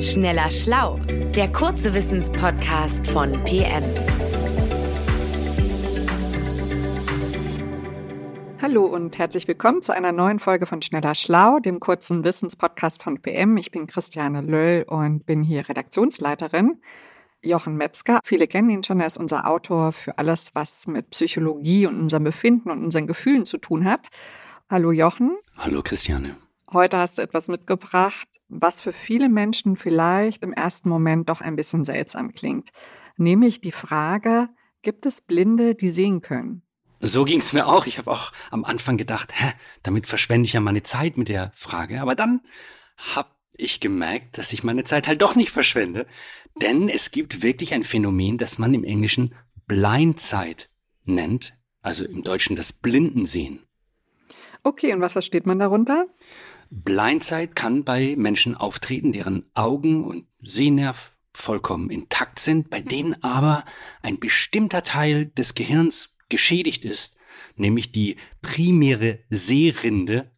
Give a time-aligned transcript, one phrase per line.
[0.00, 1.00] Schneller Schlau,
[1.34, 3.82] der kurze Wissenspodcast von PM.
[8.62, 13.20] Hallo und herzlich willkommen zu einer neuen Folge von Schneller Schlau, dem kurzen Wissenspodcast von
[13.20, 13.56] PM.
[13.56, 16.80] Ich bin Christiane Löll und bin hier Redaktionsleiterin.
[17.42, 21.86] Jochen Metzger, viele kennen ihn schon, er ist unser Autor für alles, was mit Psychologie
[21.86, 24.06] und unserem Befinden und unseren Gefühlen zu tun hat.
[24.70, 25.36] Hallo Jochen.
[25.56, 26.36] Hallo Christiane.
[26.70, 31.56] Heute hast du etwas mitgebracht, was für viele Menschen vielleicht im ersten Moment doch ein
[31.56, 32.68] bisschen seltsam klingt.
[33.16, 34.50] Nämlich die Frage,
[34.82, 36.62] gibt es Blinde, die sehen können?
[37.00, 37.86] So ging es mir auch.
[37.86, 39.52] Ich habe auch am Anfang gedacht, hä,
[39.82, 42.02] damit verschwende ich ja meine Zeit mit der Frage.
[42.02, 42.42] Aber dann
[43.14, 46.06] habe ich gemerkt, dass ich meine Zeit halt doch nicht verschwende.
[46.60, 49.34] Denn es gibt wirklich ein Phänomen, das man im Englischen
[49.66, 50.68] Blindzeit
[51.04, 51.54] nennt.
[51.80, 53.62] Also im Deutschen das Blindensehen.
[54.64, 56.06] Okay, und was versteht man darunter?
[56.70, 63.64] Blindzeit kann bei Menschen auftreten, deren Augen und Sehnerv vollkommen intakt sind, bei denen aber
[64.02, 67.16] ein bestimmter Teil des Gehirns geschädigt ist,
[67.56, 70.30] nämlich die primäre Sehrinde.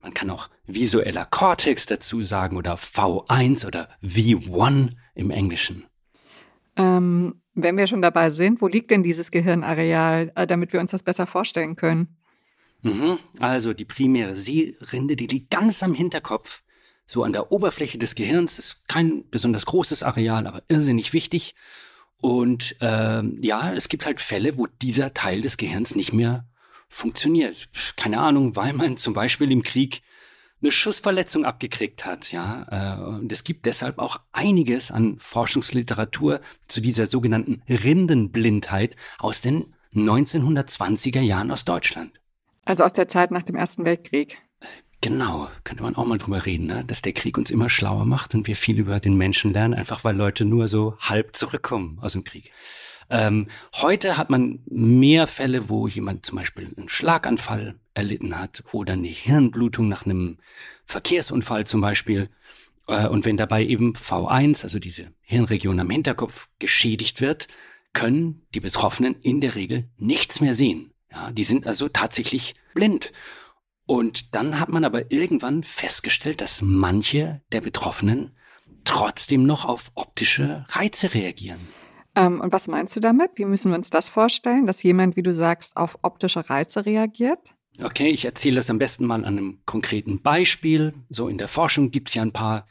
[0.00, 5.84] Man kann auch visueller Cortex dazu sagen oder V1 oder V1 im Englischen.
[6.76, 10.90] Ähm, wenn wir schon dabei sind, wo liegt denn dieses Gehirnareal, äh, damit wir uns
[10.90, 12.15] das besser vorstellen können?
[12.86, 13.18] Mhm.
[13.38, 16.62] Also die primäre Sehrinde, die liegt ganz am Hinterkopf,
[17.04, 18.58] so an der Oberfläche des Gehirns.
[18.58, 21.54] Ist kein besonders großes Areal, aber irrsinnig wichtig.
[22.20, 26.48] Und ähm, ja, es gibt halt Fälle, wo dieser Teil des Gehirns nicht mehr
[26.88, 27.68] funktioniert.
[27.96, 30.02] Keine Ahnung, weil man zum Beispiel im Krieg
[30.62, 32.66] eine Schussverletzung abgekriegt hat, ja.
[32.70, 39.74] Äh, und es gibt deshalb auch einiges an Forschungsliteratur zu dieser sogenannten Rindenblindheit aus den
[39.94, 42.12] 1920er Jahren aus Deutschland.
[42.66, 44.42] Also aus der Zeit nach dem Ersten Weltkrieg.
[45.00, 46.84] Genau, könnte man auch mal drüber reden, ne?
[46.84, 50.02] dass der Krieg uns immer schlauer macht und wir viel über den Menschen lernen, einfach
[50.04, 52.50] weil Leute nur so halb zurückkommen aus dem Krieg.
[53.08, 58.94] Ähm, heute hat man mehr Fälle, wo jemand zum Beispiel einen Schlaganfall erlitten hat oder
[58.94, 60.38] eine Hirnblutung nach einem
[60.84, 62.30] Verkehrsunfall zum Beispiel.
[62.88, 67.46] Äh, und wenn dabei eben V1, also diese Hirnregion am Hinterkopf, geschädigt wird,
[67.92, 70.92] können die Betroffenen in der Regel nichts mehr sehen.
[71.16, 73.12] Ja, die sind also tatsächlich blind.
[73.86, 78.36] Und dann hat man aber irgendwann festgestellt, dass manche der Betroffenen
[78.84, 81.60] trotzdem noch auf optische Reize reagieren.
[82.14, 83.30] Ähm, und was meinst du damit?
[83.36, 87.54] Wie müssen wir uns das vorstellen, dass jemand, wie du sagst, auf optische Reize reagiert?
[87.82, 90.92] Okay, ich erzähle das am besten mal an einem konkreten Beispiel.
[91.08, 92.66] So in der Forschung gibt es ja ein paar,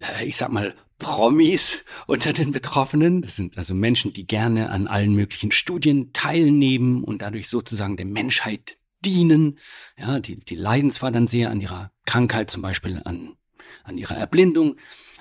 [0.00, 3.22] äh, ich sag mal, Promis unter den Betroffenen.
[3.22, 8.06] Das sind also Menschen, die gerne an allen möglichen Studien teilnehmen und dadurch sozusagen der
[8.06, 9.58] Menschheit dienen.
[9.98, 13.36] Ja, die, die leiden zwar dann sehr an ihrer Krankheit, zum Beispiel an,
[13.84, 14.76] an ihrer Erblindung,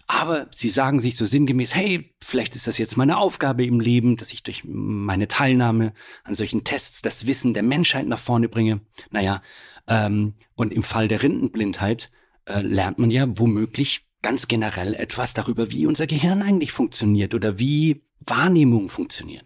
[0.07, 4.17] aber sie sagen sich so sinngemäß, hey, vielleicht ist das jetzt meine Aufgabe im Leben,
[4.17, 5.93] dass ich durch meine Teilnahme
[6.23, 8.81] an solchen Tests das Wissen der Menschheit nach vorne bringe.
[9.09, 9.41] Naja,
[9.87, 12.11] ähm, und im Fall der Rindenblindheit
[12.45, 17.59] äh, lernt man ja womöglich ganz generell etwas darüber, wie unser Gehirn eigentlich funktioniert oder
[17.59, 19.45] wie Wahrnehmung funktioniert.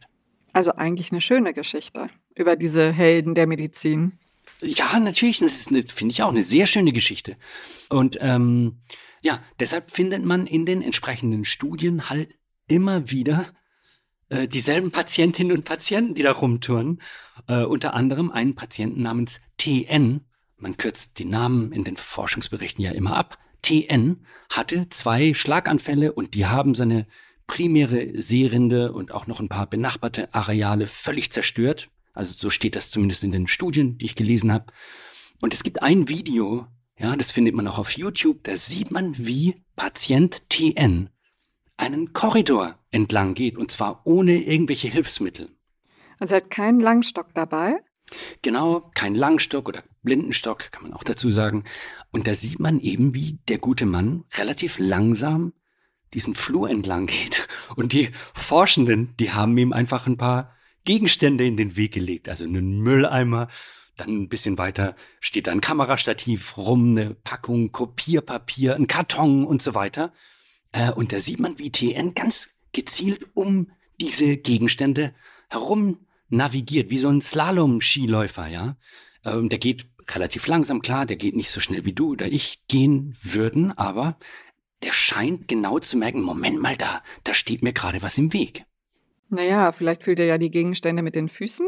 [0.54, 4.20] Also eigentlich eine schöne Geschichte über diese Helden der Medizin.
[4.62, 7.36] Ja, natürlich, das ist, finde ich auch, eine sehr schöne Geschichte.
[7.90, 8.78] Und ähm,
[9.20, 12.36] ja, deshalb findet man in den entsprechenden Studien halt
[12.70, 13.48] immer wieder
[14.30, 17.02] äh, dieselben Patientinnen und Patienten, die da rumtouren.
[17.50, 20.22] Äh, unter anderem einen Patienten namens TN.
[20.56, 23.38] Man kürzt die Namen in den Forschungsberichten ja immer ab.
[23.62, 27.08] TN hatte zwei Schlaganfälle und die haben seine
[27.48, 31.90] primäre Seerinde und auch noch ein paar benachbarte Areale völlig zerstört.
[32.14, 34.72] Also so steht das zumindest in den Studien, die ich gelesen habe.
[35.42, 39.18] Und es gibt ein Video, ja, das findet man auch auf YouTube, da sieht man,
[39.18, 41.10] wie Patient TN
[41.78, 45.50] einen Korridor entlang geht und zwar ohne irgendwelche Hilfsmittel.
[46.20, 47.80] Also er hat keinen Langstock dabei?
[48.42, 51.64] Genau, kein Langstock oder Blindenstock, kann man auch dazu sagen.
[52.12, 55.54] Und da sieht man eben, wie der gute Mann relativ langsam
[56.14, 57.48] diesen Flur entlang geht.
[57.76, 62.30] Und die Forschenden, die haben ihm einfach ein paar Gegenstände in den Weg gelegt.
[62.30, 63.48] Also einen Mülleimer,
[63.98, 69.62] dann ein bisschen weiter steht da ein Kamerastativ rum, eine Packung Kopierpapier, ein Karton und
[69.62, 70.14] so weiter.
[70.72, 75.14] Äh, und da sieht man, wie TN ganz gezielt um diese Gegenstände
[75.50, 78.78] herum navigiert, wie so ein Slalom-Skiläufer, ja.
[79.24, 82.62] Ähm, der geht relativ langsam, klar, der geht nicht so schnell wie du oder ich
[82.68, 84.18] gehen würden, aber
[84.84, 88.66] der scheint genau zu merken, Moment mal da, da steht mir gerade was im Weg.
[89.30, 91.68] Naja, vielleicht fühlt er ja die Gegenstände mit den Füßen,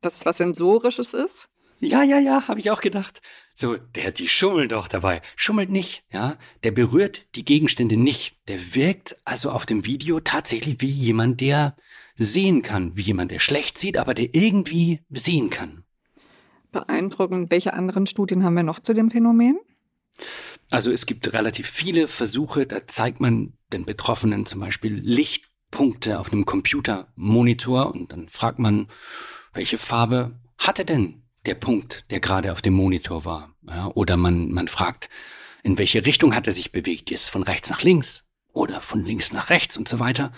[0.00, 1.48] dass es was Sensorisches ist.
[1.80, 3.22] Ja, ja, ja, habe ich auch gedacht.
[3.54, 5.22] So, der, die schummelt doch dabei.
[5.34, 6.36] Schummelt nicht, ja.
[6.62, 8.36] Der berührt die Gegenstände nicht.
[8.48, 11.76] Der wirkt also auf dem Video tatsächlich wie jemand, der
[12.20, 15.84] sehen kann, wie jemand, der schlecht sieht, aber der irgendwie sehen kann.
[16.70, 17.50] Beeindruckend.
[17.50, 19.58] Welche anderen Studien haben wir noch zu dem Phänomen?
[20.68, 26.30] Also es gibt relativ viele Versuche, da zeigt man den Betroffenen zum Beispiel Lichtpunkte auf
[26.30, 28.88] einem Computermonitor und dann fragt man,
[29.54, 33.54] welche Farbe hatte denn der Punkt, der gerade auf dem Monitor war?
[33.66, 35.08] Ja, oder man, man fragt,
[35.62, 37.10] in welche Richtung hat er sich bewegt?
[37.10, 40.32] Jetzt von rechts nach links oder von links nach rechts und so weiter.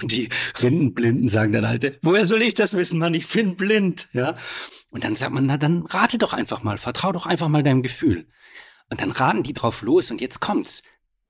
[0.00, 0.28] Und die
[0.60, 3.14] Rindenblinden sagen dann halt, woher soll ich das wissen, Mann?
[3.14, 4.36] Ich bin blind, ja.
[4.90, 7.82] Und dann sagt man, na dann rate doch einfach mal, vertrau doch einfach mal deinem
[7.82, 8.26] Gefühl.
[8.90, 10.82] Und dann raten die drauf los und jetzt kommt's.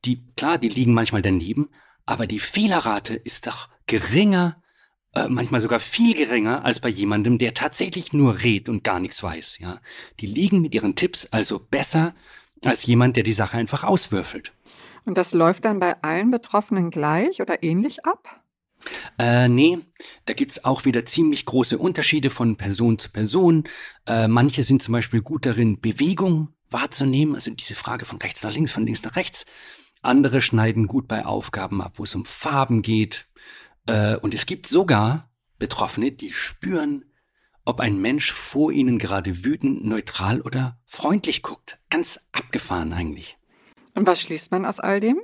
[0.07, 1.69] Die, klar, die liegen manchmal daneben,
[2.07, 4.63] aber die Fehlerrate ist doch geringer,
[5.15, 9.23] äh, manchmal sogar viel geringer als bei jemandem, der tatsächlich nur redet und gar nichts
[9.23, 9.81] weiß, ja.
[10.21, 12.15] Die liegen mit ihren Tipps also besser
[12.65, 14.53] als jemand, der die Sache einfach auswürfelt.
[15.05, 18.40] Und das läuft dann bei allen Betroffenen gleich oder ähnlich ab?
[19.19, 19.79] Äh, nee,
[20.27, 23.65] da gibt's auch wieder ziemlich große Unterschiede von Person zu Person.
[24.07, 28.53] Äh, manche sind zum Beispiel gut darin, Bewegung wahrzunehmen, also diese Frage von rechts nach
[28.53, 29.45] links, von links nach rechts.
[30.03, 33.29] Andere schneiden gut bei Aufgaben ab, wo es um Farben geht.
[33.87, 37.05] Äh, und es gibt sogar Betroffene, die spüren,
[37.65, 41.79] ob ein Mensch vor ihnen gerade wütend, neutral oder freundlich guckt.
[41.91, 43.37] Ganz abgefahren eigentlich.
[43.95, 45.21] Und was schließt man aus all dem?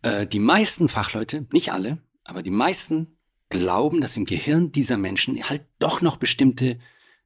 [0.00, 5.42] Äh, die meisten Fachleute, nicht alle, aber die meisten glauben, dass im Gehirn dieser Menschen
[5.48, 6.78] halt doch noch bestimmte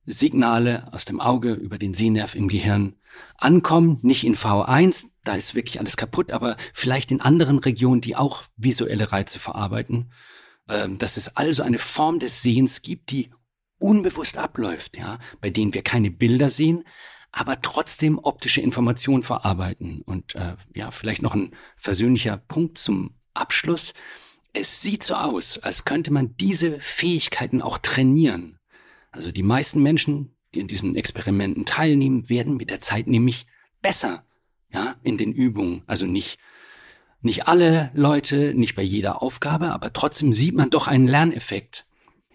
[0.04, 2.96] Signale aus dem Auge über den Sehnerv im Gehirn
[3.36, 8.16] ankommen, nicht in V1, da ist wirklich alles kaputt, aber vielleicht in anderen Regionen, die
[8.16, 10.12] auch visuelle Reize verarbeiten,
[10.68, 13.30] ähm, dass es also eine Form des Sehens gibt, die
[13.78, 16.84] unbewusst abläuft, ja, bei denen wir keine Bilder sehen,
[17.32, 20.02] aber trotzdem optische Informationen verarbeiten.
[20.02, 23.92] Und äh, ja, vielleicht noch ein versöhnlicher Punkt zum Abschluss.
[24.58, 28.58] Es sieht so aus, als könnte man diese Fähigkeiten auch trainieren.
[29.10, 33.46] Also die meisten Menschen, die in diesen Experimenten teilnehmen, werden mit der Zeit nämlich
[33.82, 34.24] besser,
[34.72, 35.82] ja, in den Übungen.
[35.86, 36.38] Also nicht,
[37.20, 41.84] nicht alle Leute, nicht bei jeder Aufgabe, aber trotzdem sieht man doch einen Lerneffekt.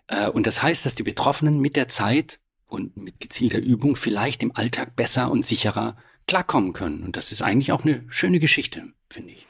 [0.05, 4.43] Äh, und das heißt, dass die Betroffenen mit der Zeit und mit gezielter Übung vielleicht
[4.43, 5.97] im Alltag besser und sicherer
[6.27, 7.01] klarkommen können.
[7.01, 9.47] Und das ist eigentlich auch eine schöne Geschichte, finde ich.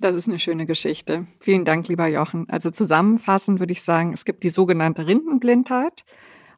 [0.00, 1.26] Das ist eine schöne Geschichte.
[1.40, 2.48] Vielen Dank, lieber Jochen.
[2.48, 6.04] Also zusammenfassend würde ich sagen, es gibt die sogenannte Rindenblindheit.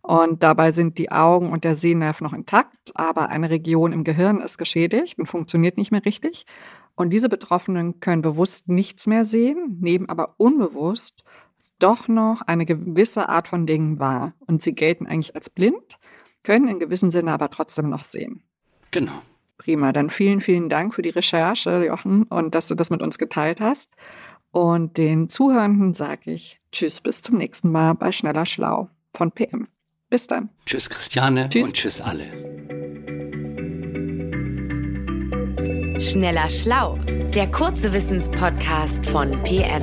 [0.00, 4.40] Und dabei sind die Augen und der Sehnerv noch intakt, aber eine Region im Gehirn
[4.40, 6.44] ist geschädigt und funktioniert nicht mehr richtig.
[6.96, 11.24] Und diese Betroffenen können bewusst nichts mehr sehen, nehmen aber unbewusst
[11.78, 14.34] doch noch eine gewisse Art von Dingen wahr.
[14.40, 15.98] Und sie gelten eigentlich als blind,
[16.42, 18.42] können in gewissem Sinne aber trotzdem noch sehen.
[18.90, 19.22] Genau.
[19.62, 23.16] Prima, dann vielen, vielen Dank für die Recherche, Jochen, und dass du das mit uns
[23.16, 23.94] geteilt hast.
[24.50, 29.68] Und den Zuhörenden sage ich Tschüss, bis zum nächsten Mal bei Schneller Schlau von PM.
[30.10, 30.48] Bis dann.
[30.66, 31.68] Tschüss, Christiane, tschüss.
[31.68, 32.24] und tschüss alle.
[36.00, 36.98] Schneller Schlau,
[37.32, 39.82] der kurze Wissenspodcast von PM.